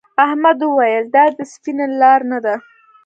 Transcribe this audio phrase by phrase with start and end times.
[0.25, 2.55] احمد وویل دا د سفینې لار نه ده.